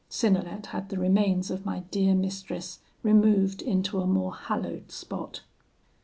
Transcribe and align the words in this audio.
Synnelet 0.09 0.65
had 0.65 0.89
the 0.89 0.97
remains 0.97 1.51
of 1.51 1.63
my 1.63 1.81
dear 1.91 2.15
mistress 2.15 2.79
removed 3.03 3.61
into 3.61 4.01
a 4.01 4.07
more 4.07 4.33
hallowed 4.33 4.89
spot. 4.91 5.43